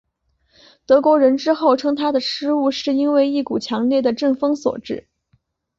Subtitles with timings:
[0.87, 5.07] 德国人之后称他的失误是因为一股强烈的阵风所致。